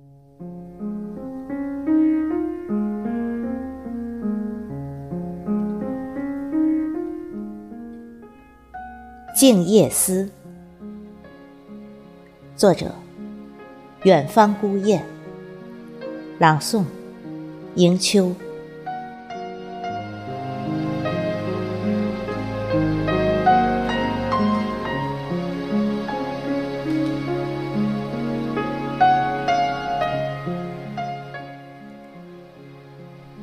[9.36, 10.26] 静夜思》
[12.56, 12.96] 作者：
[14.04, 15.04] 远方孤雁，
[16.40, 16.84] 朗诵：
[17.76, 18.34] 迎秋。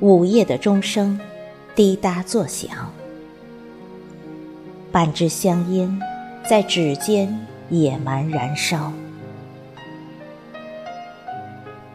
[0.00, 1.20] 午夜的钟声
[1.74, 2.90] 滴答作响。
[4.90, 6.00] 半支香烟
[6.48, 8.90] 在指尖野蛮燃烧，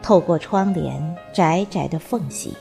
[0.00, 2.54] 透过窗帘窄窄的缝隙，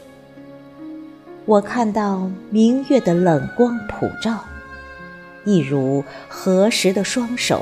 [1.45, 4.43] 我看到明月的冷光普照，
[5.45, 7.61] 一如合十的双手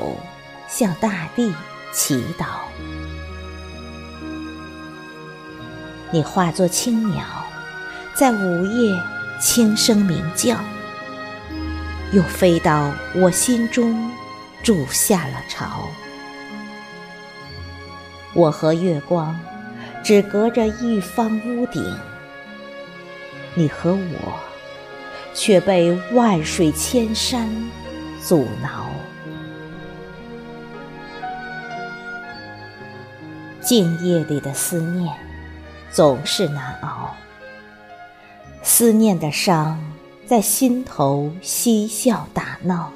[0.68, 1.52] 向大地
[1.92, 2.46] 祈祷。
[6.10, 7.24] 你化作青鸟，
[8.14, 8.96] 在午夜
[9.40, 10.56] 轻声鸣叫。
[12.12, 14.08] 又飞到我心中，
[14.62, 15.88] 筑下了巢。
[18.32, 19.36] 我和月光
[20.02, 21.82] 只隔着一方屋顶，
[23.54, 24.38] 你和我
[25.32, 27.48] 却被万水千山
[28.22, 28.86] 阻挠。
[33.60, 35.12] 静夜里的思念
[35.90, 37.16] 总是难熬，
[38.64, 39.78] 思念的伤。
[40.26, 42.90] 在心头嬉笑打闹，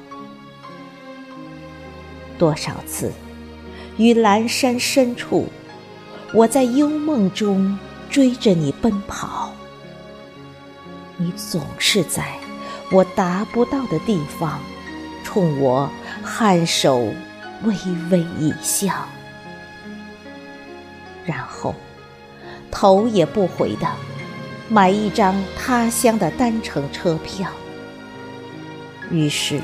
[2.39, 3.13] 多少次
[3.97, 5.47] 于阑珊深处，
[6.33, 7.77] 我在幽梦中
[8.09, 9.51] 追着你奔跑，
[11.17, 12.33] 你总是在
[12.91, 14.59] 我达不到的地方，
[15.23, 15.87] 冲我
[16.25, 17.75] 颔首微
[18.09, 19.07] 微一笑，
[21.23, 21.75] 然后
[22.71, 23.87] 头也不回的。
[24.71, 27.49] 买一张他乡的单程车票，
[29.09, 29.59] 于是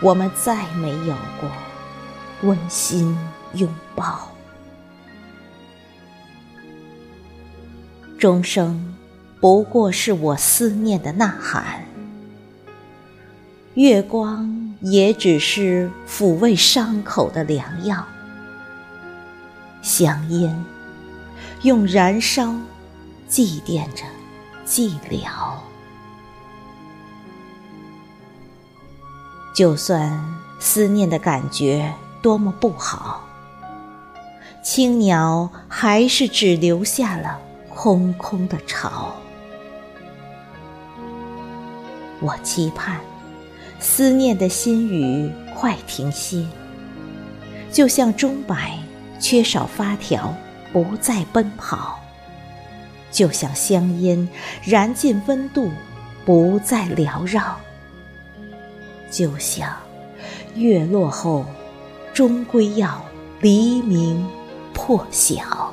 [0.00, 1.50] 我们再没有过
[2.42, 3.18] 温馨
[3.54, 4.28] 拥抱。
[8.16, 8.94] 钟声
[9.40, 11.84] 不过是我思念的呐喊，
[13.74, 18.06] 月光也只是抚慰伤口的良药，
[19.82, 20.64] 香烟
[21.62, 22.54] 用燃烧。
[23.32, 24.04] 祭奠着
[24.66, 25.54] 寂寥，
[29.54, 30.22] 就算
[30.60, 31.90] 思念的感觉
[32.20, 33.26] 多么不好，
[34.62, 37.40] 青鸟还是只留下了
[37.70, 39.14] 空空的巢。
[42.20, 43.00] 我期盼
[43.80, 46.46] 思念的心语快停歇，
[47.72, 48.78] 就像钟摆
[49.18, 50.34] 缺少发条，
[50.70, 51.98] 不再奔跑。
[53.12, 54.26] 就像香烟
[54.64, 55.70] 燃尽温度，
[56.24, 57.56] 不再缭绕；
[59.10, 59.70] 就像
[60.54, 61.44] 月落后，
[62.14, 63.04] 终归要
[63.42, 64.26] 黎明
[64.72, 65.72] 破晓。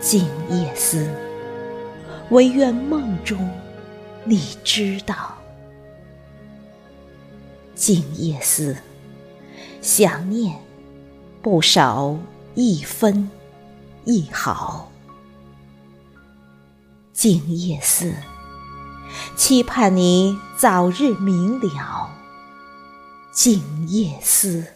[0.00, 1.08] 静夜思，
[2.30, 3.50] 唯愿梦中
[4.24, 5.34] 你知道。
[7.74, 8.76] 静夜思，
[9.80, 10.56] 想念
[11.40, 12.16] 不少。
[12.54, 13.30] 一分
[14.04, 14.90] 一毫，
[17.14, 18.14] 静夜思，
[19.34, 22.10] 期盼你早日明了。
[23.32, 24.66] 静夜思，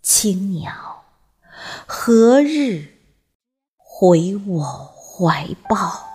[0.00, 1.04] 青鸟
[1.86, 2.98] 何日
[3.76, 6.07] 回我怀抱？